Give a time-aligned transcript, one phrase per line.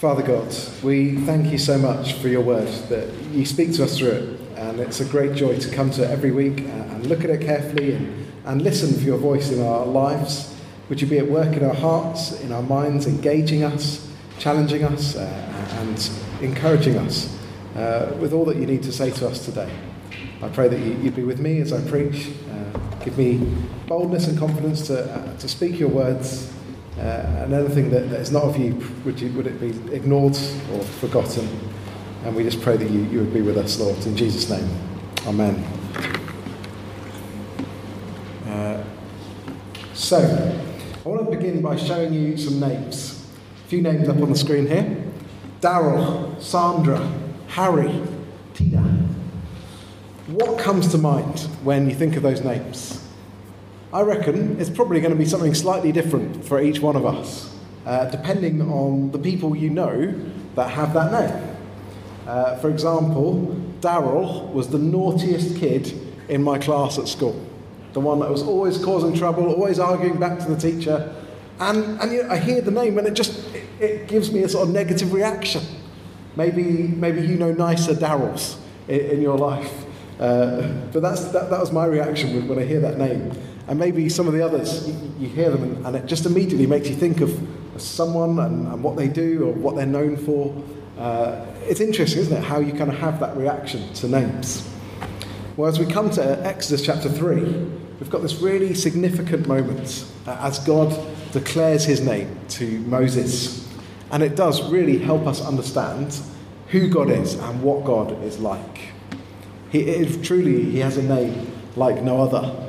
[0.00, 0.48] Father God,
[0.82, 4.40] we thank you so much for your word, that you speak to us through it.
[4.56, 7.42] And it's a great joy to come to it every week and look at it
[7.42, 10.56] carefully and, and listen for your voice in our lives.
[10.88, 15.16] Would you be at work in our hearts, in our minds, engaging us, challenging us,
[15.16, 16.10] uh, and
[16.40, 17.38] encouraging us
[17.76, 19.70] uh, with all that you need to say to us today?
[20.40, 22.30] I pray that you, would be with me as I preach.
[22.50, 23.36] Uh, give me
[23.86, 26.50] boldness and confidence to, uh, to speak your words
[26.98, 30.36] uh, and anything that, that is not of you, would, you, would it be ignored
[30.72, 31.48] or forgotten?
[32.24, 34.68] And we just pray that you, you would be with us, Lord, in Jesus' name.
[35.26, 35.54] Amen.
[38.46, 38.84] Uh,
[39.94, 40.18] so,
[41.04, 43.26] I want to begin by showing you some names.
[43.64, 45.04] A few names up on the screen here
[45.60, 46.98] Daryl, Sandra,
[47.48, 48.02] Harry,
[48.54, 48.82] Tina.
[50.26, 53.06] What comes to mind when you think of those names?
[53.92, 57.52] I reckon it's probably going to be something slightly different for each one of us,
[57.84, 60.14] uh, depending on the people you know
[60.54, 61.56] that have that name.
[62.24, 65.92] Uh, for example, Daryl was the naughtiest kid
[66.28, 67.44] in my class at school.
[67.92, 71.12] The one that was always causing trouble, always arguing back to the teacher.
[71.58, 74.44] And, and you know, I hear the name and it just it, it, gives me
[74.44, 75.62] a sort of negative reaction.
[76.36, 78.56] Maybe, maybe you know nicer Daryls
[78.86, 79.84] in, in your life.
[80.20, 83.32] Uh, but that's, that, that was my reaction when I hear that name.
[83.70, 86.66] And maybe some of the others, you, you hear them and, and, it just immediately
[86.66, 87.40] makes you think of
[87.76, 90.52] someone and, and what they do or what they're known for.
[90.98, 94.68] Uh, it's interesting, isn't it, how you kind of have that reaction to names.
[95.56, 97.42] Well, as we come to Exodus chapter 3,
[98.00, 100.92] we've got this really significant moment uh, as God
[101.30, 103.72] declares his name to Moses.
[104.10, 106.18] And it does really help us understand
[106.70, 108.80] who God is and what God is like.
[109.70, 112.66] He, it, truly, he has a name like no other.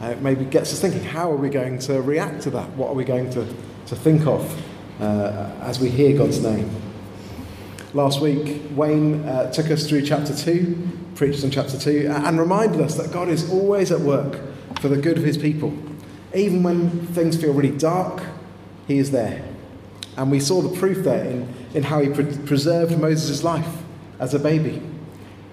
[0.00, 2.68] Uh, it maybe gets us thinking how are we going to react to that?
[2.70, 3.44] What are we going to,
[3.86, 4.62] to think of
[5.00, 6.70] uh, as we hear God's name?
[7.94, 12.80] Last week, Wayne uh, took us through chapter 2, preached on chapter 2, and reminded
[12.80, 14.38] us that God is always at work
[14.80, 15.76] for the good of his people.
[16.32, 18.22] Even when things feel really dark,
[18.86, 19.42] he is there.
[20.16, 23.82] And we saw the proof there in, in how he pre- preserved Moses' life
[24.20, 24.80] as a baby,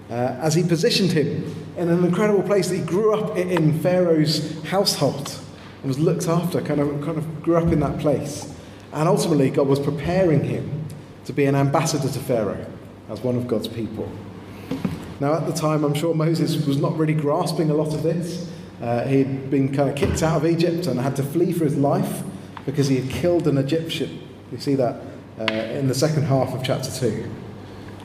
[0.09, 5.39] uh, as he positioned him in an incredible place he grew up in Pharaoh's household
[5.81, 8.53] and was looked after, kind of, kind of grew up in that place.
[8.93, 10.85] And ultimately, God was preparing him
[11.25, 12.65] to be an ambassador to Pharaoh
[13.09, 14.09] as one of God's people.
[15.19, 18.49] Now, at the time, I'm sure Moses was not really grasping a lot of this.
[18.81, 21.75] Uh, he'd been kind of kicked out of Egypt and had to flee for his
[21.75, 22.23] life
[22.65, 24.21] because he had killed an Egyptian.
[24.51, 25.01] You see that
[25.39, 27.29] uh, in the second half of chapter 2.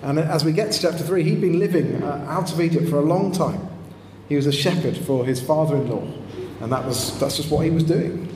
[0.02, 2.98] And as we get to chapter 3, he'd been living uh, out of Egypt for
[2.98, 3.68] a long time.
[4.28, 6.06] He was a shepherd for his father in law,
[6.60, 8.28] and that was, that's just what he was doing.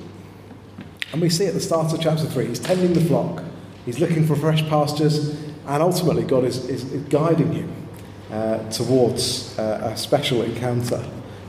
[1.13, 3.43] And we see at the start of chapter 3, he's tending the flock,
[3.87, 7.87] he's looking for fresh pastures, and ultimately, God is, is, guiding him
[8.31, 11.03] uh, towards uh, a special encounter.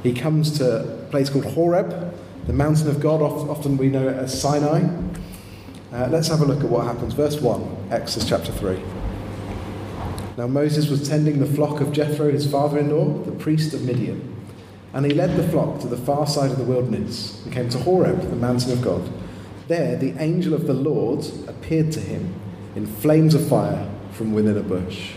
[0.04, 2.16] He comes to a place called Horeb,
[2.48, 4.88] the mountain of God, often we know it as Sinai.
[5.92, 7.14] Uh, let's have a look at what happens.
[7.14, 8.80] Verse 1, Exodus chapter 3.
[10.38, 13.84] Now Moses was tending the flock of Jethro, his father in law, the priest of
[13.84, 14.36] Midian.
[14.94, 17.80] And he led the flock to the far side of the wilderness and came to
[17.80, 19.10] Horeb, the mountain of God.
[19.68, 22.34] There the angel of the Lord appeared to him
[22.76, 25.12] in flames of fire from within a bush.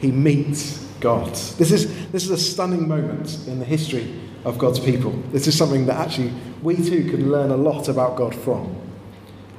[0.00, 1.32] He meets God.
[1.58, 5.12] This is, this is a stunning moment in the history of God's people.
[5.32, 8.74] This is something that actually we too can learn a lot about God from.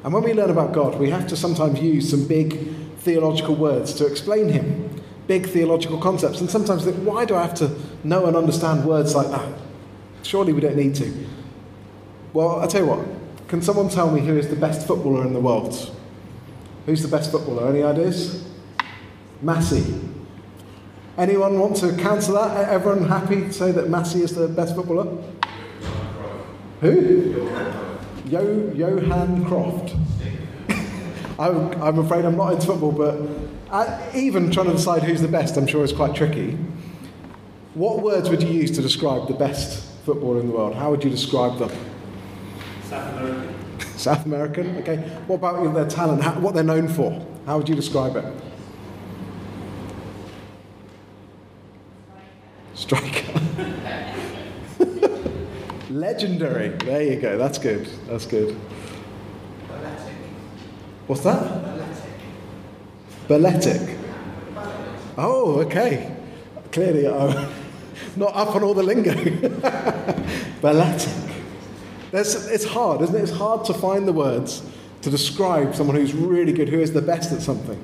[0.04, 3.94] And when we learn about God, we have to sometimes use some big theological words
[3.94, 6.42] to explain him, big theological concepts.
[6.42, 7.74] And sometimes think, why do I have to
[8.04, 9.48] know and understand words like that?
[10.24, 11.08] Surely we don't need to.
[12.34, 15.32] Well, I'll tell you what, can someone tell me who is the best footballer in
[15.34, 15.74] the world?
[16.86, 17.70] Who's the best footballer?
[17.70, 18.46] Any ideas?
[19.42, 19.84] Messi.
[21.18, 22.70] Anyone want to counter that?
[22.70, 25.08] Everyone happy to say that Messi is the best footballer?
[26.82, 26.92] Who?
[28.26, 29.98] Yo- Johan Cruyff.
[31.40, 33.20] I'm, I'm afraid I'm not into football, but
[33.70, 36.58] uh, even trying to decide who's the best, I'm sure is quite tricky.
[37.76, 40.76] What words would you use to describe the best footballer in the world?
[40.76, 41.70] How would you describe them?
[42.86, 43.56] South American.
[43.98, 44.98] South American, okay.
[45.28, 46.24] What about their talent?
[46.24, 47.24] How, what they're known for?
[47.46, 48.26] How would you describe it?
[52.74, 53.40] Striker.
[55.90, 56.70] Legendary.
[56.70, 57.38] There you go.
[57.38, 57.88] That's good.
[58.08, 58.56] That's good.
[61.08, 61.78] What's that?
[63.28, 63.98] Balletic.
[65.18, 66.14] Oh, okay.
[66.72, 67.50] Clearly, I'm uh,
[68.16, 69.14] not up on all the lingo.
[70.62, 71.14] Balletic.
[72.14, 73.22] It's hard, isn't it?
[73.22, 74.64] It's hard to find the words
[75.02, 77.82] to describe someone who's really good, who is the best at something.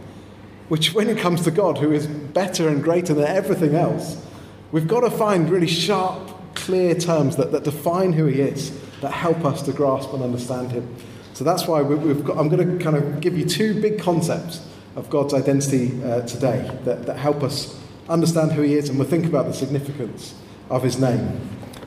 [0.70, 4.25] Which, when it comes to God, who is better and greater than everything else,
[4.72, 9.12] we've got to find really sharp, clear terms that, that define who He is, that
[9.12, 10.96] help us to grasp and understand Him.
[11.34, 14.66] So that's why we've got, I'm going to kind of give you two big concepts
[14.96, 19.08] of God's identity uh, today that, that help us understand who He is and we'll
[19.08, 20.36] think about the significance
[20.70, 21.40] of His name.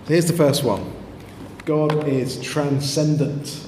[0.06, 0.92] So here's the first one
[1.64, 3.66] God is transcendent.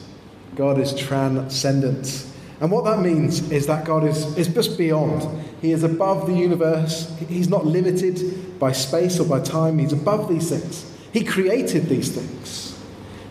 [0.57, 2.27] God is transcendent.
[2.61, 5.45] And what that means is that God is, is just beyond.
[5.61, 7.13] He is above the universe.
[7.29, 9.79] He's not limited by space or by time.
[9.79, 10.93] He's above these things.
[11.13, 12.78] He created these things.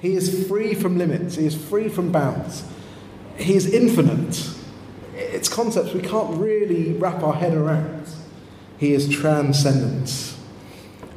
[0.01, 1.35] He is free from limits.
[1.35, 2.63] He is free from bounds.
[3.37, 4.49] He is infinite.
[5.15, 8.07] It's concepts we can't really wrap our head around.
[8.77, 10.35] He is transcendent.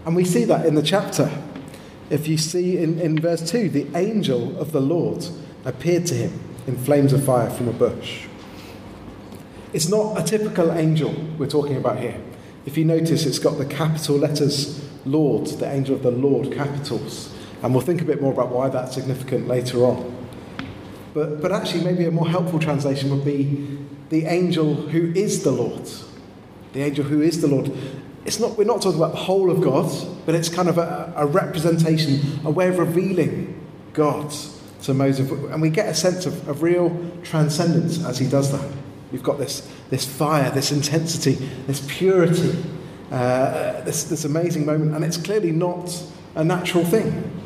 [0.07, 1.31] And we see that in the chapter.
[2.09, 5.27] If you see in, in verse 2, the angel of the Lord
[5.65, 8.27] appeared to him in flames of fire from a bush.
[9.73, 12.21] It's not a typical angel we're talking about here.
[12.67, 17.35] If you notice, it's got the capital letters Lord, the angel of the Lord, capitals.
[17.63, 20.17] And we'll think a bit more about why that's significant later on.
[21.13, 23.79] But, but actually, maybe a more helpful translation would be
[24.11, 25.89] the angel who is the Lord.
[26.73, 27.73] The angel who is the Lord.
[28.25, 29.91] It's not, we're not talking about the whole of God,
[30.25, 33.61] but it's kind of a, a representation, a way of revealing
[33.93, 34.33] God
[34.83, 35.31] to Moses.
[35.31, 38.73] And we get a sense of, of real transcendence as he does that.
[39.13, 41.35] You've got this, this fire, this intensity,
[41.67, 42.65] this purity,
[43.11, 46.03] uh, this, this amazing moment, and it's clearly not
[46.37, 47.40] a natural thing.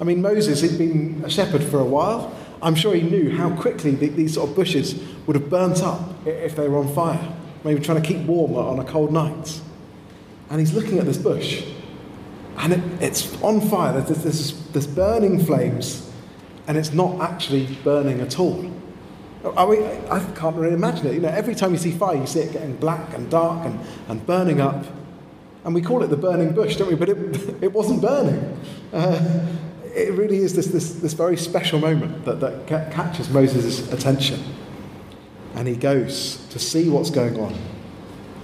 [0.00, 2.34] I mean, Moses had been a shepherd for a while.
[2.62, 6.00] I'm sure he knew how quickly the, these sort of bushes would have burnt up
[6.26, 7.32] if they were on fire,
[7.64, 9.60] maybe trying to keep warm on a cold night.
[10.50, 11.64] And he's looking at this bush,
[12.56, 14.00] and it, it's on fire.
[14.00, 16.10] There's this, this burning flames,
[16.66, 18.72] and it's not actually burning at all.
[19.56, 21.14] I, mean, I can't really imagine it.
[21.14, 23.78] You know, every time you see fire, you see it getting black and dark and,
[24.08, 24.84] and burning up.
[25.64, 26.94] And we call it the burning bush, don't we?
[26.94, 28.60] But it, it wasn't burning.
[28.92, 29.46] Uh,
[29.98, 34.42] it really is this, this, this very special moment that, that catches Moses' attention.
[35.54, 37.54] And he goes to see what's going on.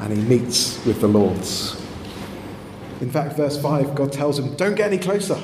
[0.01, 1.81] And he meets with the Lords.
[3.01, 5.41] In fact, verse 5, God tells him, Don't get any closer.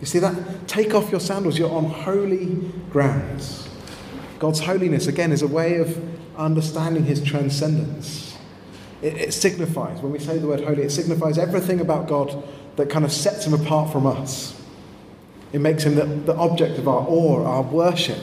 [0.00, 0.68] You see that?
[0.68, 1.58] Take off your sandals.
[1.58, 2.56] You're on holy
[2.90, 3.68] grounds.
[4.38, 5.98] God's holiness, again, is a way of
[6.36, 8.36] understanding his transcendence.
[9.02, 12.42] It, it, signifies, when we say the word holy, it signifies everything about God
[12.76, 14.59] that kind of sets him apart from us.
[15.52, 18.18] It makes him the, the object of our awe, our worship.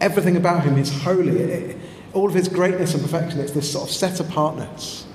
[0.00, 1.38] Everything about him is holy.
[1.38, 1.76] It,
[2.12, 5.06] all of his greatness and perfection, it's this sort of set apartness.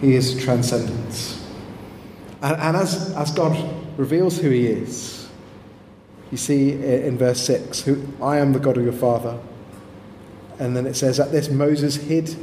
[0.00, 1.38] He is transcendent.
[2.42, 3.56] And, and as, as God
[3.98, 5.28] reveals who he is,
[6.30, 9.38] you see in verse 6, who, I am the God of your father.
[10.58, 12.36] And then it says, At this, Moses hid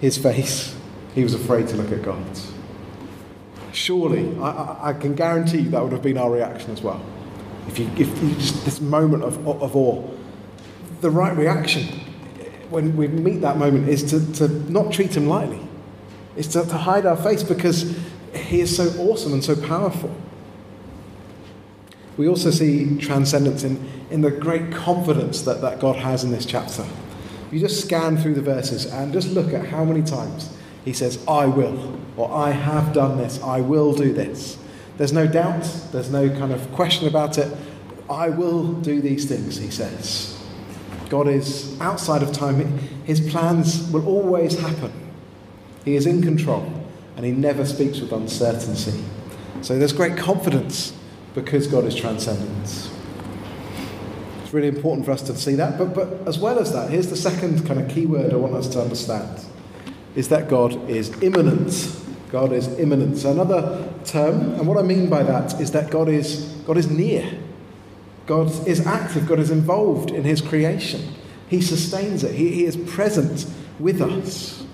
[0.00, 0.76] his face.
[1.14, 2.24] He was afraid to look at God.
[3.72, 7.02] Surely, I, I, can guarantee you that would have been our reaction as well.
[7.68, 10.08] If you, if you just this moment of, of awe,
[11.00, 11.86] the right reaction
[12.72, 15.60] when we meet that moment is to, to not treat him lightly,
[16.36, 17.96] is to, to hide our face because
[18.34, 20.14] he is so awesome and so powerful.
[22.16, 26.46] We also see transcendence in, in the great confidence that, that God has in this
[26.46, 26.86] chapter.
[27.50, 31.22] You just scan through the verses and just look at how many times he says,
[31.28, 34.58] I will, or I have done this, I will do this.
[34.98, 37.52] There's no doubt, there's no kind of question about it.
[38.10, 40.38] I will do these things, he says.
[41.08, 44.92] God is outside of time, his plans will always happen.
[45.84, 46.70] He is in control,
[47.16, 49.04] and he never speaks with uncertainty.
[49.60, 50.92] So there's great confidence
[51.34, 52.90] because God is transcendent.
[54.42, 55.78] It's really important for us to see that.
[55.78, 58.54] But, but as well as that, here's the second kind of key word I want
[58.54, 59.44] us to understand
[60.14, 61.98] is that God is immanent.
[62.30, 63.18] God is immanent.
[63.18, 66.90] So another term, and what I mean by that is that God is, God is
[66.90, 67.38] near.
[68.26, 69.26] God is active.
[69.26, 71.14] God is involved in his creation.
[71.48, 72.34] He sustains it.
[72.34, 73.46] He, he is present
[73.78, 74.64] with us.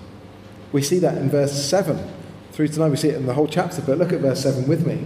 [0.71, 1.99] We see that in verse 7
[2.51, 2.91] through to 9.
[2.91, 5.05] We see it in the whole chapter, but look at verse 7 with me.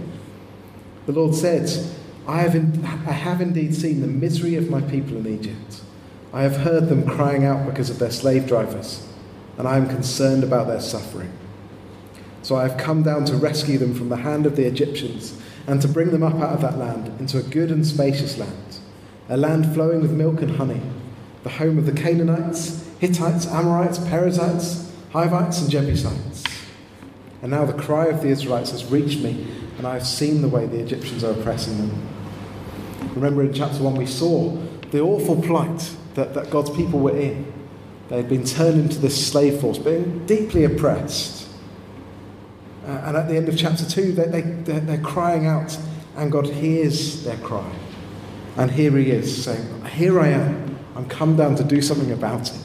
[1.06, 1.70] The Lord said,
[2.26, 5.82] I have, in, I have indeed seen the misery of my people in Egypt.
[6.32, 9.06] I have heard them crying out because of their slave drivers
[9.58, 11.32] and I am concerned about their suffering.
[12.42, 15.80] So I have come down to rescue them from the hand of the Egyptians and
[15.80, 18.78] to bring them up out of that land into a good and spacious land,
[19.28, 20.82] a land flowing with milk and honey,
[21.42, 26.44] the home of the Canaanites, Hittites, Amorites, Perizzites, Hivites, and Jebusites.
[27.40, 29.46] And now the cry of the Israelites has reached me,
[29.78, 32.08] and I have seen the way the Egyptians are oppressing them.
[33.14, 34.56] Remember in chapter 1, we saw
[34.90, 37.52] the awful plight that, that God's people were in.
[38.08, 41.48] They had been turned into this slave force, being deeply oppressed.
[42.86, 45.78] Uh, and at the end of chapter 2, they, they, they're, they're crying out,
[46.16, 47.70] and God hears their cry.
[48.56, 50.78] And here he is saying, Here I am.
[50.94, 52.58] I'm come down to do something about it.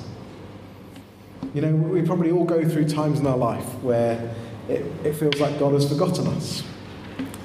[1.53, 4.36] You know, we probably all go through times in our life where
[4.67, 6.63] it, it feels like God has forgotten us.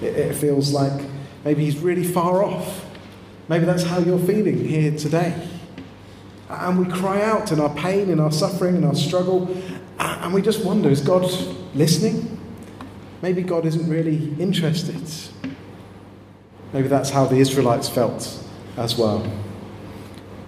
[0.03, 1.09] It, it feels like
[1.45, 2.85] maybe He's really far off.
[3.49, 5.49] Maybe that's how you're feeling here today.
[6.49, 9.49] And we cry out in our pain, in our suffering, in our struggle,
[9.99, 11.31] and we just wonder is God
[11.75, 12.41] listening?
[13.23, 15.03] Maybe God isn't really interested.
[16.73, 18.43] Maybe that's how the Israelites felt
[18.77, 19.31] as well.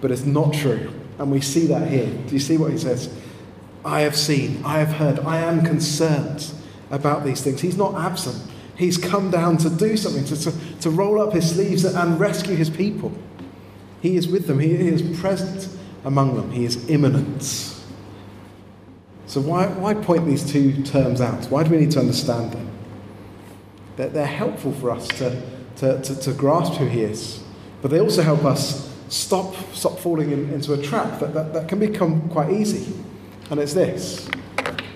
[0.01, 0.93] But it's not true.
[1.17, 2.05] And we see that here.
[2.05, 3.11] Do you see what he says?
[3.83, 6.51] I have seen, I have heard, I am concerned
[6.91, 7.61] about these things.
[7.61, 8.51] He's not absent.
[8.75, 12.55] He's come down to do something, to, to, to roll up his sleeves and rescue
[12.55, 13.11] his people.
[14.01, 15.76] He is with them, he, he is present
[16.07, 17.43] among them, he is immanent.
[19.25, 21.45] So, why, why point these two terms out?
[21.51, 22.71] Why do we need to understand them?
[23.97, 25.41] They're, they're helpful for us to,
[25.77, 27.43] to, to, to grasp who he is,
[27.81, 31.67] but they also help us stop, stop falling in, into a trap that, that, that
[31.67, 32.93] can become quite easy.
[33.49, 34.29] And it's this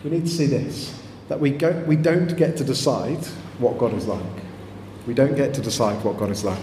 [0.03, 3.23] we need to see this that we, go, we don't get to decide
[3.59, 4.23] what God is like.
[5.07, 6.57] We don't get to decide what God is like.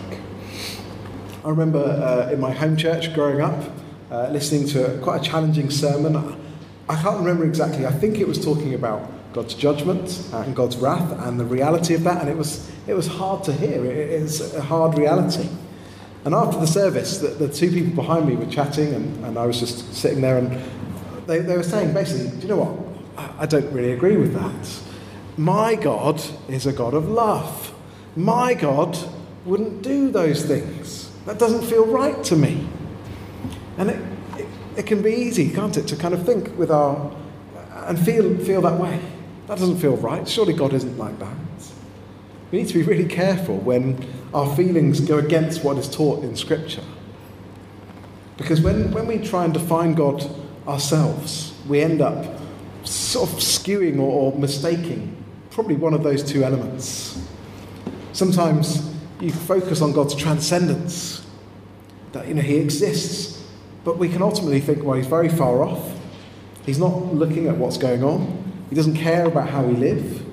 [1.45, 3.63] I remember uh, in my home church growing up,
[4.11, 6.17] uh, listening to quite a challenging sermon.
[6.89, 7.87] I can't remember exactly.
[7.87, 12.03] I think it was talking about God's judgment and God's wrath and the reality of
[12.05, 13.85] that, and it was, it was hard to hear.
[13.85, 15.49] It, it's a hard reality.
[16.25, 19.47] And after the service, the, the two people behind me were chatting, and, and I
[19.47, 20.61] was just sitting there, and
[21.27, 23.35] they, they were saying basically, do you know what?
[23.39, 24.83] I don't really agree with that.
[25.37, 27.75] My God is a God of love.
[28.17, 28.99] My God
[29.45, 31.11] wouldn't do those things.
[31.27, 32.67] That doesn't feel right to me.
[33.79, 34.01] And it,
[34.37, 37.11] it, it, can be easy, can't it, to kind of think with our
[37.87, 39.01] and feel feel that way.
[39.47, 40.29] That doesn't feel right.
[40.29, 41.37] Surely God isn't like that.
[42.51, 46.37] We need to be really careful when our feelings go against what is taught in
[46.37, 46.85] Scripture.
[48.37, 50.25] Because when, when we try and define God
[50.67, 52.41] ourselves, we end up
[52.85, 55.15] sort of skewing or, or mistaking
[55.51, 57.21] probably one of those two elements.
[58.13, 61.27] Sometimes you focus on God's transcendence,
[62.13, 63.38] that you know He exists,
[63.89, 65.99] but we can ultimately think, well, He's very far off.
[66.67, 68.67] He's not looking at what's going on.
[68.69, 70.27] He doesn't care about how we live.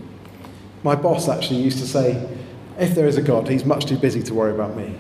[0.84, 2.30] My boss actually used to say,
[2.78, 4.94] if there is a God, He's much too busy to worry about me.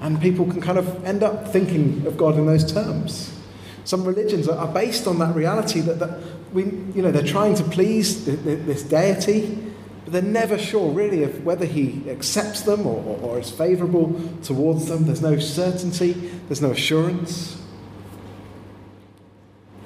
[0.00, 3.38] And people can kind of end up thinking of God in those terms.
[3.84, 6.18] Some religions are based on that reality that, that
[6.52, 9.56] we, you know, they're trying to please this deity,
[10.02, 14.20] but they're never sure really of whether he accepts them or, or, or is favourable
[14.42, 15.06] towards them.
[15.06, 16.14] There's no certainty,
[16.48, 17.58] there's no assurance.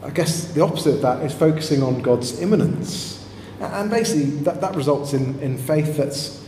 [0.05, 3.27] I guess the opposite of that is focusing on God's immanence.
[3.59, 6.45] And basically, that, that results in, in faith that's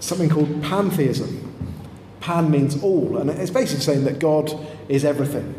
[0.00, 1.46] something called pantheism.
[2.20, 4.52] Pan means all, and it's basically saying that God
[4.88, 5.54] is everything.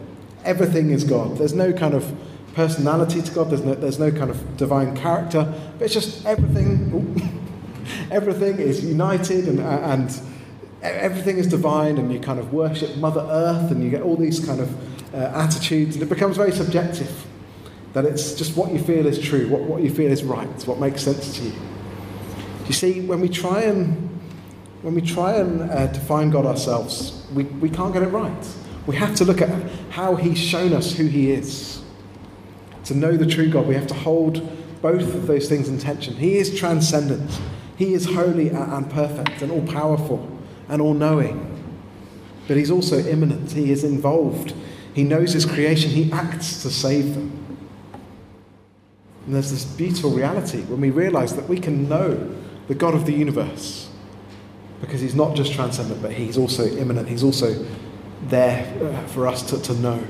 [0.46, 1.38] Everything is God.
[1.38, 2.16] There's no kind of
[2.54, 7.40] personality to God, there's no, there's no kind of divine character, but it's just everything.
[8.12, 10.22] everything is united and, and
[10.84, 14.44] everything is divine, and you kind of worship Mother Earth, and you get all these
[14.46, 17.28] kind of uh, attitudes, and it becomes very subjective.
[17.94, 20.80] That it's just what you feel is true, what, what you feel is right, what
[20.80, 21.54] makes sense to you.
[22.68, 24.10] You see, when we try and
[24.82, 28.48] when we try and uh, define God ourselves, we, we can't get it right.
[28.88, 29.50] We have to look at
[29.92, 31.82] how He's shown us who He is.
[32.86, 34.42] To know the true God, we have to hold
[34.82, 36.16] both of those things in tension.
[36.16, 37.40] He is transcendent,
[37.78, 40.28] He is holy and perfect and all powerful
[40.68, 41.48] and all knowing.
[42.48, 44.56] But He's also immanent, He is involved.
[44.96, 47.41] He knows His creation, He acts to save them.
[49.26, 52.36] And there's this beautiful reality when we realize that we can know
[52.68, 53.90] the God of the universe
[54.80, 57.08] because He's not just transcendent, but He's also immanent.
[57.08, 57.66] He's also
[58.24, 60.04] there uh, for us to, to know.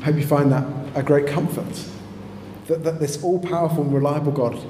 [0.00, 1.86] I hope you find that a great comfort.
[2.66, 4.62] That, that this all powerful and reliable God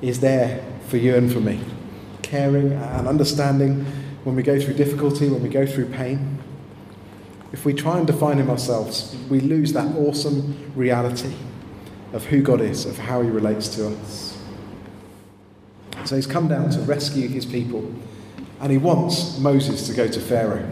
[0.00, 1.60] is there for you and for me,
[2.22, 3.84] caring and understanding
[4.24, 6.38] when we go through difficulty, when we go through pain.
[7.52, 11.34] If we try and define Him ourselves, we lose that awesome reality
[12.14, 14.38] of who God is, of how He relates to us.
[16.06, 17.92] So He's come down to rescue His people,
[18.60, 20.70] and He wants Moses to go to Pharaoh.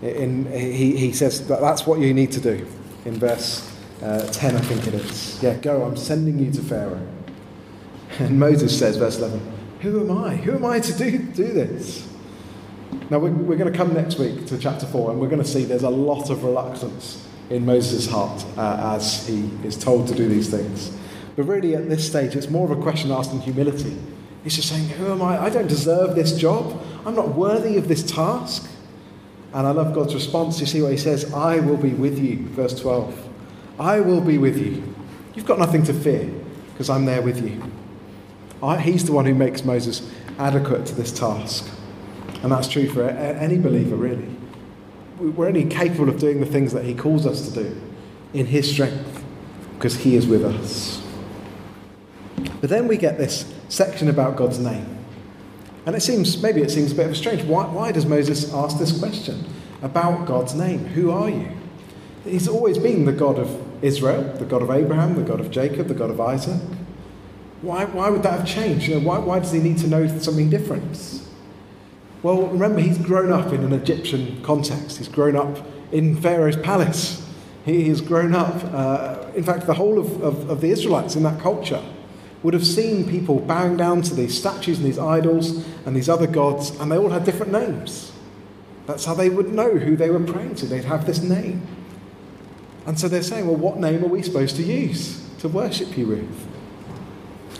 [0.00, 2.66] In, he, he says that that's what you need to do
[3.04, 3.70] in verse
[4.02, 5.42] uh, 10, I think it is.
[5.42, 7.06] Yeah, go, I'm sending you to Pharaoh.
[8.18, 9.40] And Moses says, verse 11,
[9.80, 10.36] Who am I?
[10.36, 12.08] Who am I to do, do this?
[13.10, 15.48] Now, we're, we're going to come next week to chapter 4, and we're going to
[15.48, 20.14] see there's a lot of reluctance in Moses' heart uh, as he is told to
[20.14, 20.96] do these things.
[21.36, 23.96] But really, at this stage, it's more of a question asked in humility.
[24.44, 25.42] He's just saying, Who am I?
[25.42, 26.80] I don't deserve this job.
[27.04, 28.70] I'm not worthy of this task.
[29.52, 30.60] And I love God's response.
[30.60, 31.32] You see what he says?
[31.34, 33.28] I will be with you, verse 12.
[33.80, 34.94] I will be with you.
[35.34, 36.30] You've got nothing to fear
[36.72, 37.62] because I'm there with you.
[38.62, 41.68] I, he's the one who makes Moses adequate to this task.
[42.42, 44.28] And that's true for any believer, really.
[45.20, 47.80] We're only capable of doing the things that he calls us to do
[48.32, 49.22] in his strength
[49.74, 51.02] because he is with us.
[52.60, 54.98] But then we get this section about God's name.
[55.86, 57.42] And it seems, maybe it seems a bit of a strange.
[57.42, 59.44] Why, why does Moses ask this question
[59.82, 60.86] about God's name?
[60.86, 61.48] Who are you?
[62.24, 65.88] He's always been the God of Israel, the God of Abraham, the God of Jacob,
[65.88, 66.60] the God of Isaac.
[67.62, 68.88] Why, why would that have changed?
[68.88, 70.96] You know, why, why does he need to know something different?
[72.22, 74.98] Well, remember, he's grown up in an Egyptian context.
[74.98, 77.26] He's grown up in Pharaoh's palace.
[77.64, 81.22] He has grown up, uh, in fact, the whole of, of, of the Israelites in
[81.22, 81.82] that culture
[82.42, 86.26] would have seen people bowing down to these statues and these idols and these other
[86.26, 88.12] gods, and they all had different names.
[88.86, 90.66] That's how they would know who they were praying to.
[90.66, 91.66] They'd have this name.
[92.86, 96.06] And so they're saying, well, what name are we supposed to use to worship you
[96.06, 96.48] with?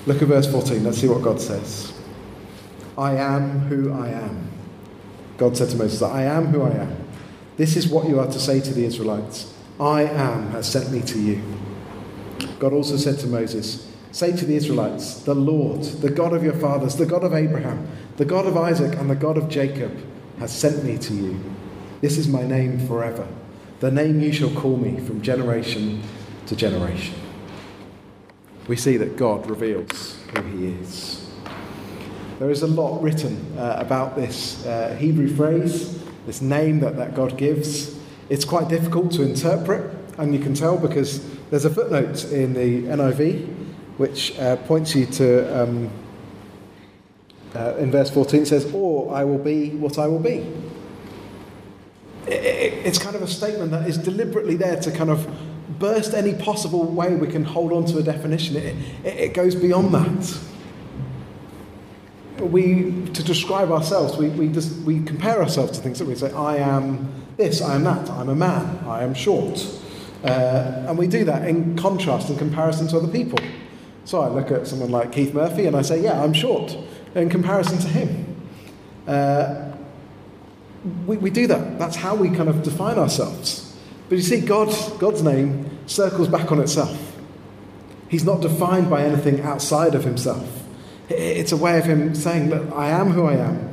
[0.07, 0.83] Look at verse 14.
[0.83, 1.93] Let's see what God says.
[3.01, 4.51] I am who I am.
[5.39, 6.97] God said to Moses, I am who I am.
[7.57, 11.01] This is what you are to say to the Israelites I am has sent me
[11.01, 11.43] to you.
[12.59, 16.53] God also said to Moses, Say to the Israelites, The Lord, the God of your
[16.53, 17.89] fathers, the God of Abraham,
[18.19, 19.97] the God of Isaac, and the God of Jacob,
[20.39, 21.41] has sent me to you.
[22.03, 23.27] This is my name forever,
[23.79, 26.03] the name you shall call me from generation
[26.49, 27.15] to generation.
[28.69, 31.20] We see that God reveals who he is.
[32.41, 37.15] There is a lot written uh, about this uh, Hebrew phrase, this name that, that
[37.15, 37.95] God gives.
[38.31, 42.85] It's quite difficult to interpret, and you can tell because there's a footnote in the
[42.85, 43.47] NIV
[43.99, 45.91] which uh, points you to, um,
[47.55, 50.51] uh, in verse 14, says, Or I will be what I will be.
[52.27, 55.29] It, it, it's kind of a statement that is deliberately there to kind of
[55.79, 58.57] burst any possible way we can hold on to a definition.
[58.57, 60.41] It, it goes beyond that.
[62.41, 66.33] We, to describe ourselves, we, we, just, we compare ourselves to things that we say,
[66.33, 69.67] I am this, I am that, I'm a man, I am short.
[70.25, 73.39] Uh, and we do that in contrast, in comparison to other people.
[74.05, 76.77] So I look at someone like Keith Murphy and I say, yeah, I'm short
[77.15, 78.49] in comparison to him.
[79.07, 79.73] Uh,
[81.07, 81.79] we, we do that.
[81.79, 83.77] That's how we kind of define ourselves.
[84.09, 87.17] But you see, God, God's name circles back on itself.
[88.09, 90.60] He's not defined by anything outside of himself.
[91.11, 93.73] It's a way of him saying that I am who I am.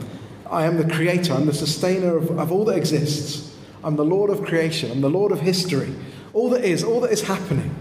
[0.50, 1.34] I am the creator.
[1.34, 3.56] I'm the sustainer of, of all that exists.
[3.84, 4.92] I'm the Lord of creation.
[4.92, 5.94] I'm the Lord of history.
[6.34, 7.74] All that is, all that is happening.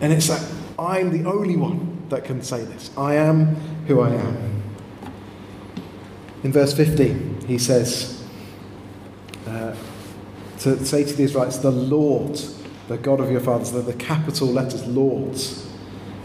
[0.00, 0.42] And it's like
[0.78, 2.90] I'm the only one that can say this.
[2.96, 4.62] I am who I am.
[6.42, 8.22] In verse 15, he says,
[9.46, 9.74] uh,
[10.60, 12.40] to say to the Israelites, the Lord,
[12.88, 15.38] the God of your fathers, the, the capital letters, Lord.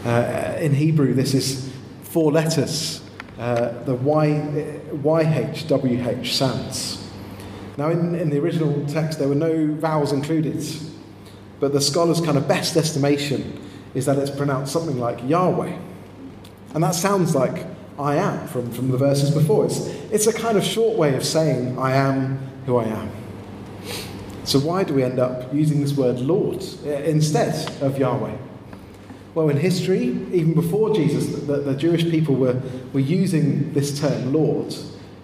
[0.05, 1.70] Uh, in Hebrew, this is
[2.11, 3.01] four letters,
[3.39, 4.27] uh, the y,
[4.93, 7.09] YHWH sounds.
[7.77, 10.61] Now, in, in the original text, there were no vowels included,
[11.61, 13.59] but the scholar's kind of best estimation
[13.93, 15.77] is that it's pronounced something like Yahweh.
[16.73, 17.65] And that sounds like
[17.97, 19.65] I am from, from the verses before.
[19.65, 19.79] It's,
[20.11, 23.09] it's a kind of short way of saying I am who I am.
[24.43, 28.35] So, why do we end up using this word Lord eh, instead of Yahweh?
[29.33, 34.33] Well, in history, even before Jesus, the, the Jewish people were, were using this term
[34.33, 34.75] Lord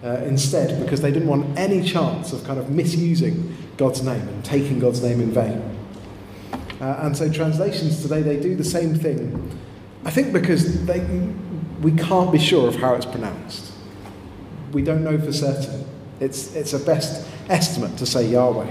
[0.02, 4.44] uh, instead because they didn't want any chance of kind of misusing God's name and
[4.44, 5.62] taking God's name in vain.
[6.80, 9.58] Uh, and so translations today, they do the same thing.
[10.04, 11.00] I think because they,
[11.82, 13.72] we can't be sure of how it's pronounced.
[14.72, 15.84] We don't know for certain.
[16.20, 18.70] It's, it's a best estimate to say Yahweh.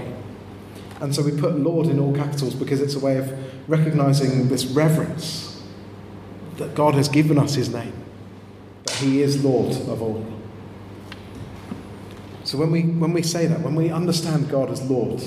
[1.00, 3.32] And so we put Lord in all capitals because it's a way of
[3.68, 5.62] recognizing this reverence
[6.56, 7.92] that God has given us his name,
[8.84, 10.26] that he is Lord of all.
[12.44, 15.22] So when we, when we say that, when we understand God as Lord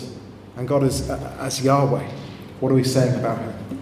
[0.58, 2.10] and God as, as Yahweh,
[2.60, 3.82] what are we saying about him?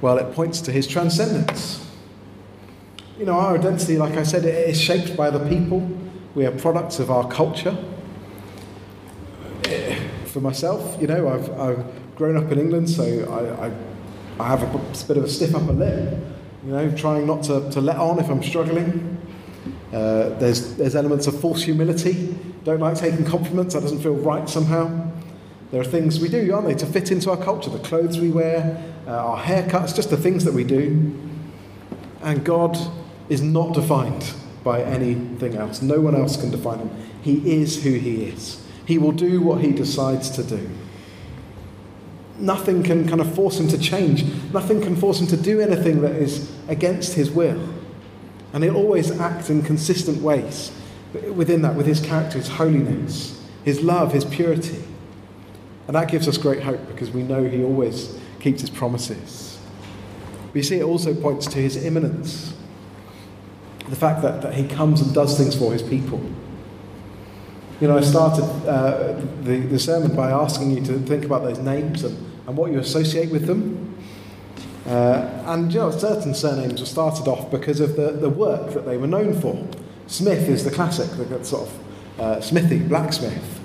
[0.00, 1.86] Well, it points to his transcendence.
[3.18, 5.90] You know, our identity, like I said, it is shaped by the people.
[6.34, 7.76] We are products of our culture.
[10.26, 13.72] For myself, you know, I've, I've grown up in England, so I, I,
[14.40, 16.18] I have a bit of a stiff upper lip,
[16.64, 19.20] you know, trying not to, to let on if I'm struggling.
[19.92, 22.34] Uh, there's, there's elements of false humility.
[22.64, 23.74] Don't like taking compliments.
[23.74, 25.12] That doesn't feel right somehow.
[25.70, 27.70] There are things we do, aren't they, to fit into our culture.
[27.70, 31.14] The clothes we wear, uh, our haircuts, just the things that we do.
[32.22, 32.78] And God
[33.28, 34.32] is not defined
[34.64, 35.82] by anything else.
[35.82, 36.90] No one else can define him.
[37.22, 38.64] He is who he is.
[38.86, 40.68] He will do what he decides to do.
[42.38, 44.24] Nothing can kind of force him to change.
[44.52, 47.68] Nothing can force him to do anything that is against his will.
[48.52, 50.72] And he'll always act in consistent ways
[51.34, 54.82] within that, with his character, his holiness, his love, his purity.
[55.86, 59.58] And that gives us great hope because we know he always keeps his promises.
[60.52, 62.54] We see it also points to his immanence
[63.88, 66.20] the fact that, that he comes and does things for his people.
[67.78, 71.58] You know, I started uh, the, the sermon by asking you to think about those
[71.58, 73.94] names and, and what you associate with them.
[74.86, 78.86] Uh, and, you know, certain surnames were started off because of the, the work that
[78.86, 79.62] they were known for.
[80.06, 83.60] Smith is the classic, the sort of uh, smithy, blacksmith.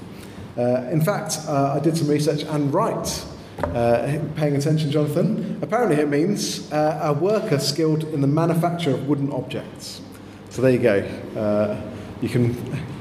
[0.58, 3.26] Uh, in fact, uh, I did some research, and Wright,
[3.64, 9.32] uh, paying attention, Jonathan, apparently it means a worker skilled in the manufacture of wooden
[9.32, 10.02] objects.
[10.50, 11.91] So there you go.
[12.22, 12.54] You can,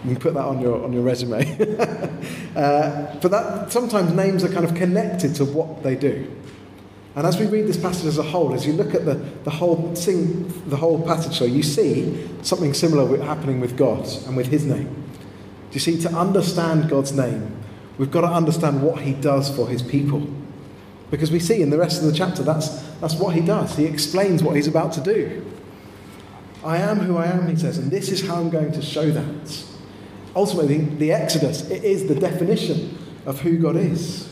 [0.05, 1.41] you can put that on your, on your resume.
[2.57, 6.27] uh, but that, sometimes names are kind of connected to what they do.
[7.17, 9.51] And as we read this passage as a whole, as you look at the, the,
[9.51, 14.47] whole, sing, the whole passage, so you see something similar happening with God and with
[14.47, 14.87] His name.
[14.87, 17.57] Do you see, to understand God's name,
[17.99, 20.27] we've got to understand what He does for His people.
[21.11, 23.77] Because we see in the rest of the chapter that's, that's what He does.
[23.77, 25.45] He explains what He's about to do.
[26.65, 29.11] I am who I am, he says, and this is how I'm going to show
[29.11, 29.65] that.
[30.37, 34.29] Ultimately, the Exodus it is the definition of who God is.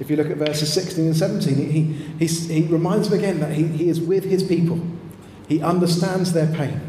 [0.00, 1.82] If you look at verses 16 and 17, he,
[2.24, 4.80] he, he reminds them again that he, he is with his people.
[5.48, 6.80] He understands their pain,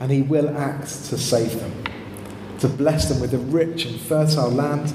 [0.00, 1.84] and he will act to save them,
[2.60, 4.92] to bless them with a rich and fertile land.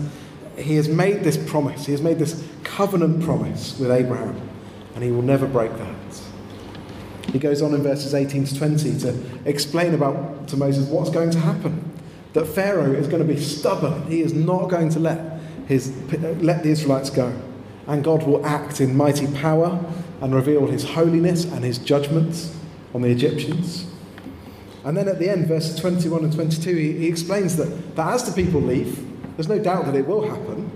[0.57, 4.49] He has made this promise, he has made this covenant promise with Abraham,
[4.93, 5.95] and he will never break that.
[7.31, 11.31] He goes on in verses 18 to 20 to explain about to Moses what's going
[11.31, 11.89] to happen.
[12.33, 14.03] That Pharaoh is going to be stubborn.
[14.07, 15.95] He is not going to let, his,
[16.41, 17.33] let the Israelites go.
[17.87, 19.83] And God will act in mighty power
[20.21, 22.55] and reveal his holiness and his judgments
[22.93, 23.85] on the Egyptians.
[24.83, 28.23] And then at the end, verses 21 and 22, he, he explains that, that as
[28.23, 30.71] the people leave, there's no doubt that it will happen,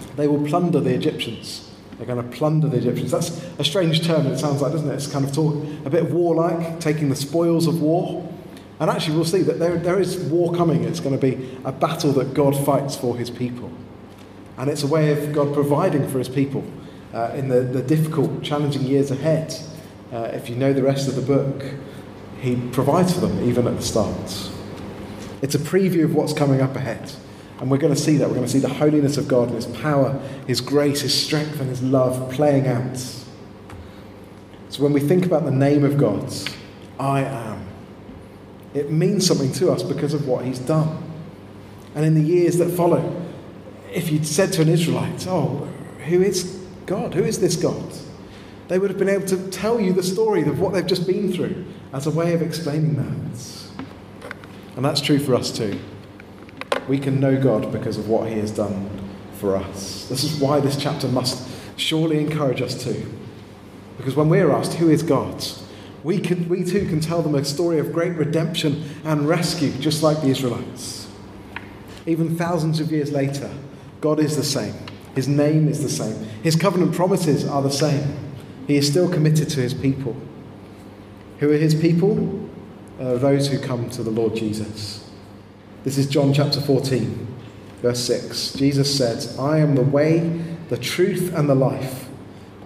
[0.16, 1.69] they will plunder the Egyptians
[2.00, 3.10] they're going to plunder the Egyptians.
[3.10, 4.94] That's a strange term, it sounds like, doesn't it?
[4.94, 8.26] It's kind of talk, a bit warlike, taking the spoils of war.
[8.78, 10.84] And actually, we'll see that there, there is war coming.
[10.84, 13.70] It's going to be a battle that God fights for his people.
[14.56, 16.64] And it's a way of God providing for his people
[17.12, 19.54] uh, in the, the difficult, challenging years ahead.
[20.10, 21.62] Uh, if you know the rest of the book,
[22.40, 24.50] he provides for them even at the start.
[25.42, 27.12] It's a preview of what's coming up ahead.
[27.60, 28.28] And we're going to see that.
[28.28, 31.60] We're going to see the holiness of God and His power, His grace, His strength,
[31.60, 32.96] and His love playing out.
[34.70, 36.32] So when we think about the name of God,
[36.98, 37.66] I am,
[38.72, 41.02] it means something to us because of what He's done.
[41.94, 43.26] And in the years that follow,
[43.92, 45.68] if you'd said to an Israelite, Oh,
[46.06, 46.44] who is
[46.86, 47.14] God?
[47.14, 47.92] Who is this God?
[48.68, 51.32] They would have been able to tell you the story of what they've just been
[51.32, 53.84] through as a way of explaining that.
[54.76, 55.78] And that's true for us too.
[56.90, 58.90] We can know God because of what He has done
[59.34, 60.08] for us.
[60.08, 63.06] This is why this chapter must surely encourage us too.
[63.96, 65.40] Because when we're asked, Who is God?
[66.02, 70.02] We, can, we too can tell them a story of great redemption and rescue, just
[70.02, 71.06] like the Israelites.
[72.06, 73.54] Even thousands of years later,
[74.00, 74.74] God is the same.
[75.14, 76.24] His name is the same.
[76.42, 78.18] His covenant promises are the same.
[78.66, 80.16] He is still committed to his people.
[81.38, 82.50] Who are his people?
[82.98, 85.08] Uh, those who come to the Lord Jesus.
[85.82, 87.26] This is John chapter 14,
[87.80, 88.52] verse 6.
[88.52, 90.18] Jesus said, I am the way,
[90.68, 92.10] the truth, and the life.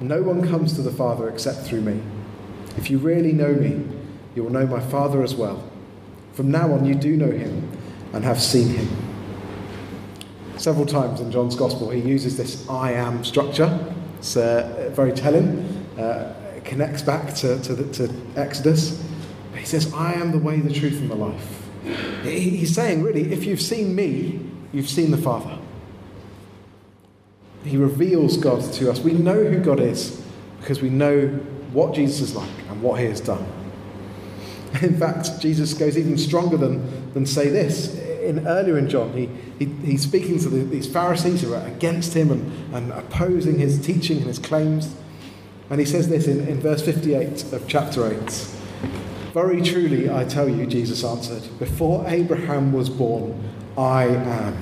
[0.00, 2.02] No one comes to the Father except through me.
[2.76, 3.86] If you really know me,
[4.34, 5.62] you will know my Father as well.
[6.32, 7.70] From now on, you do know him
[8.12, 8.88] and have seen him.
[10.56, 13.94] Several times in John's Gospel, he uses this I am structure.
[14.18, 15.58] It's uh, very telling.
[15.96, 19.00] Uh, it connects back to, to, the, to Exodus.
[19.56, 21.63] He says, I am the way, the truth, and the life.
[22.22, 24.40] He's saying, really, if you've seen me,
[24.72, 25.58] you've seen the Father.
[27.64, 29.00] He reveals God to us.
[29.00, 30.22] We know who God is
[30.60, 31.28] because we know
[31.72, 33.44] what Jesus is like and what he has done.
[34.82, 37.94] In fact, Jesus goes even stronger than, than say this.
[37.98, 42.14] In, earlier in John, he, he, he's speaking to the, these Pharisees who are against
[42.14, 44.94] him and, and opposing his teaching and his claims.
[45.70, 48.48] And he says this in, in verse 58 of chapter 8
[49.34, 53.42] Very truly, I tell you, Jesus answered, before Abraham was born,
[53.76, 54.56] I am.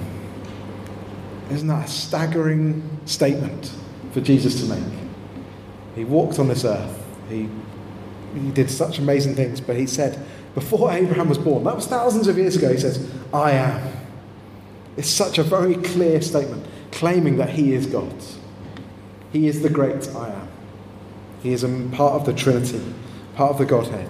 [1.50, 3.70] Isn't that a staggering statement
[4.12, 4.98] for Jesus to make?
[5.94, 7.04] He walked on this earth.
[7.28, 7.50] He,
[8.34, 10.18] he did such amazing things, but he said,
[10.54, 13.92] before Abraham was born, that was thousands of years ago, he says, I am.
[14.96, 18.14] It's such a very clear statement, claiming that he is God.
[19.32, 20.48] He is the great I am.
[21.42, 22.80] He is a part of the Trinity,
[23.34, 24.08] part of the Godhead.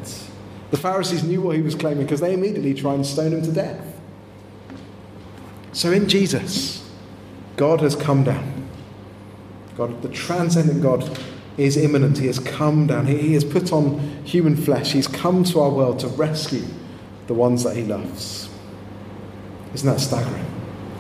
[0.73, 3.53] The Pharisees knew what he was claiming because they immediately tried and stone him to
[3.53, 4.01] death.
[5.73, 6.91] So in Jesus,
[7.57, 8.69] God has come down.
[9.77, 11.19] God, the transcendent God,
[11.59, 12.17] is immanent.
[12.17, 13.07] He has come down.
[13.07, 14.93] He, he has put on human flesh.
[14.93, 16.65] He's come to our world to rescue
[17.27, 18.49] the ones that he loves.
[19.75, 20.47] Isn't that staggering?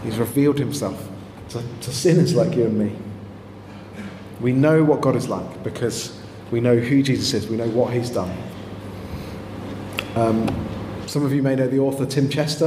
[0.04, 1.08] He's revealed himself
[1.48, 2.94] to, to sinners like you and me.
[4.38, 6.18] We know what God is like because
[6.50, 8.36] we know who Jesus is, we know what he's done.
[10.14, 10.46] Um,
[11.06, 12.66] some of you may know the author Tim Chester.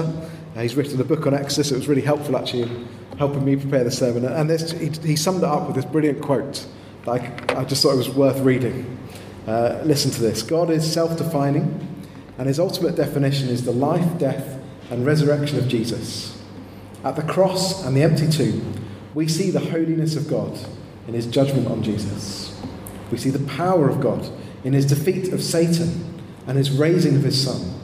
[0.55, 1.71] Uh, he's written a book on Exodus.
[1.71, 4.25] It was really helpful actually in helping me prepare the sermon.
[4.25, 6.65] And this, he, he, summed it up with this brilliant quote
[7.05, 8.97] that I, I just thought it was worth reading.
[9.45, 12.05] Uh, listen to this God is self defining,
[12.39, 16.41] and his ultimate definition is the life, death, and resurrection of Jesus.
[17.03, 18.73] At the cross and the empty tomb,
[19.13, 20.57] we see the holiness of God
[21.07, 22.59] in his judgment on Jesus.
[23.11, 24.27] We see the power of God
[24.63, 26.14] in his defeat of Satan
[26.47, 27.79] and his raising of his Son.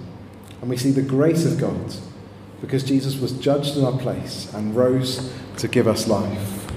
[0.62, 1.96] And we see the grace of God
[2.62, 6.72] because Jesus was judged in our place and rose to give us life.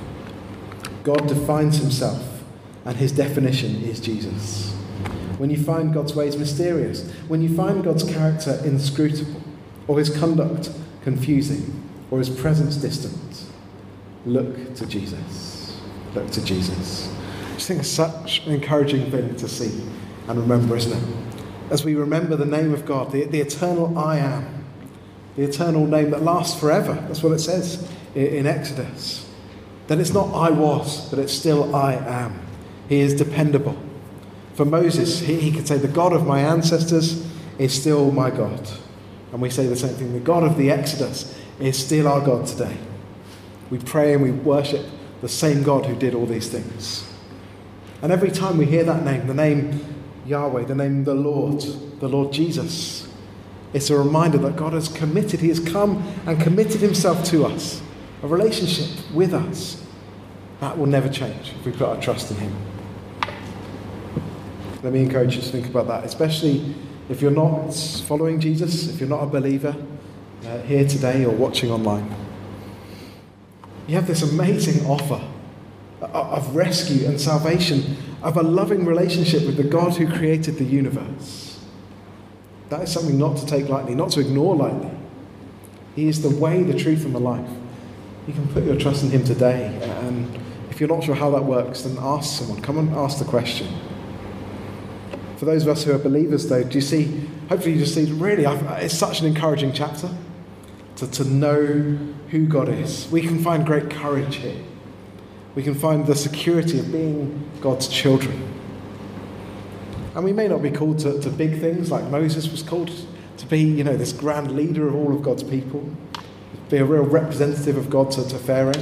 [1.02, 2.42] God defines himself,
[2.86, 4.72] and his definition is Jesus.
[5.36, 9.42] When you find God's ways mysterious, when you find God's character inscrutable,
[9.86, 10.70] or his conduct
[11.02, 13.44] confusing, or his presence distant,
[14.24, 15.78] look to Jesus.
[16.14, 17.12] Look to Jesus.
[17.54, 19.82] I think it's such an encouraging thing to see
[20.28, 21.33] and remember, isn't it?
[21.74, 24.64] As we remember the name of God, the, the eternal I am,
[25.34, 26.94] the eternal name that lasts forever.
[27.08, 29.28] That's what it says in, in Exodus.
[29.88, 32.40] That it's not I was, but it's still I am.
[32.88, 33.76] He is dependable.
[34.54, 38.68] For Moses, he, he could say, The God of my ancestors is still my God.
[39.32, 42.46] And we say the same thing the God of the Exodus is still our God
[42.46, 42.76] today.
[43.70, 44.86] We pray and we worship
[45.22, 47.12] the same God who did all these things.
[48.00, 51.60] And every time we hear that name, the name Yahweh, the name of the Lord,
[52.00, 53.08] the Lord Jesus.
[53.72, 57.82] It's a reminder that God has committed, He has come and committed Himself to us,
[58.22, 59.84] a relationship with us.
[60.60, 62.56] That will never change if we put our trust in Him.
[64.82, 66.74] Let me encourage you to think about that, especially
[67.08, 67.72] if you're not
[68.06, 69.74] following Jesus, if you're not a believer
[70.46, 72.14] uh, here today or watching online.
[73.86, 75.20] You have this amazing offer
[76.12, 81.60] of rescue and salvation of a loving relationship with the God who created the universe.
[82.70, 84.90] That is something not to take lightly, not to ignore lightly.
[85.94, 87.48] He is the way, the truth, and the life.
[88.26, 89.78] You can put your trust in Him today.
[89.82, 90.34] And
[90.70, 92.62] if you're not sure how that works, then ask someone.
[92.62, 93.68] Come and ask the question.
[95.36, 98.10] For those of us who are believers, though, do you see, hopefully, you just see,
[98.10, 98.44] really,
[98.82, 100.08] it's such an encouraging chapter
[100.96, 101.98] to, to know
[102.30, 103.08] who God is.
[103.10, 104.56] We can find great courage here
[105.54, 108.50] we can find the security of being God's children.
[110.14, 112.90] And we may not be called to, to big things like Moses was called
[113.36, 115.88] to be, you know, this grand leader of all of God's people,
[116.70, 118.72] be a real representative of God to, to Pharaoh.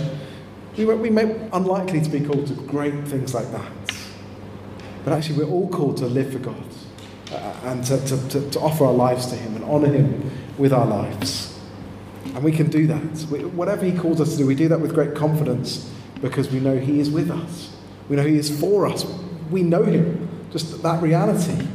[0.76, 3.72] We, we may unlikely to be called to great things like that.
[5.04, 6.64] But actually, we're all called to live for God
[7.32, 10.72] uh, and to, to, to, to, offer our lives to Him and honour Him with
[10.72, 11.58] our lives.
[12.26, 13.26] And we can do that.
[13.30, 15.90] We, whatever He calls us to do, we do that with great confidence
[16.22, 17.74] because we know He is with us.
[18.08, 19.04] We know He is for us.
[19.50, 20.28] We know Him.
[20.50, 21.66] Just that reality.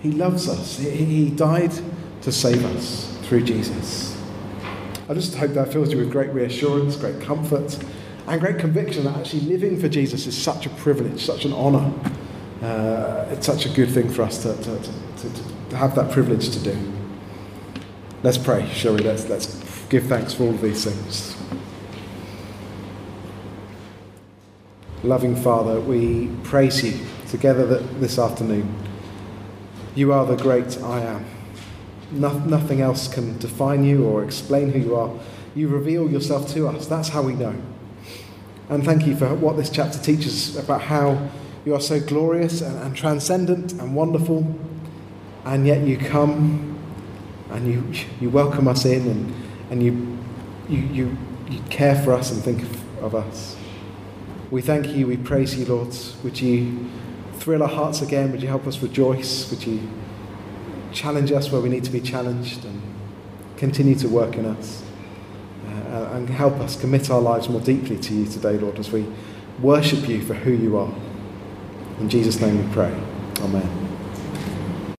[0.00, 0.78] He loves us.
[0.78, 1.72] He died
[2.22, 4.16] to save us through Jesus.
[5.08, 7.78] I just hope that fills you with great reassurance, great comfort,
[8.26, 11.92] and great conviction that actually living for Jesus is such a privilege, such an honour.
[12.62, 16.50] Uh, it's such a good thing for us to, to, to, to, have that privilege
[16.50, 16.78] to do.
[18.22, 19.00] Let's pray, shall we?
[19.00, 21.36] Let's, let's give thanks for all of these things.
[25.02, 28.74] Loving Father, we praise you together this afternoon.
[29.94, 31.24] You are the great I am.
[32.10, 35.10] No, nothing else can define you or explain who you are.
[35.54, 36.86] You reveal yourself to us.
[36.86, 37.54] That's how we know.
[38.68, 41.30] And thank you for what this chapter teaches about how
[41.64, 44.54] you are so glorious and, and transcendent and wonderful,
[45.46, 46.78] and yet you come
[47.48, 49.34] and you, you welcome us in and,
[49.70, 50.18] and you,
[50.68, 51.16] you, you,
[51.48, 53.56] you care for us and think of, of us.
[54.50, 55.96] We thank you, we praise you, Lord.
[56.24, 56.90] Would you
[57.34, 58.32] thrill our hearts again?
[58.32, 59.50] Would you help us rejoice?
[59.50, 59.88] Would you
[60.92, 62.82] challenge us where we need to be challenged and
[63.56, 64.82] continue to work in us.
[65.66, 69.06] Uh, and help us commit our lives more deeply to you today, Lord, as we
[69.60, 70.92] worship you for who you are.
[71.98, 72.94] In Jesus' name we pray.
[73.40, 73.79] Amen.